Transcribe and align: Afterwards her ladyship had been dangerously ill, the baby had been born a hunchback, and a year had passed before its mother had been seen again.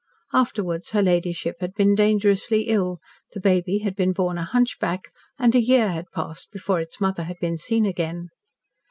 Afterwards 0.33 0.89
her 0.93 1.03
ladyship 1.03 1.57
had 1.59 1.75
been 1.75 1.93
dangerously 1.93 2.63
ill, 2.63 2.99
the 3.33 3.39
baby 3.39 3.81
had 3.83 3.95
been 3.95 4.13
born 4.13 4.35
a 4.35 4.43
hunchback, 4.43 5.09
and 5.37 5.53
a 5.53 5.61
year 5.61 5.89
had 5.91 6.09
passed 6.09 6.49
before 6.49 6.79
its 6.79 6.99
mother 6.99 7.25
had 7.25 7.37
been 7.39 7.55
seen 7.55 7.85
again. 7.85 8.29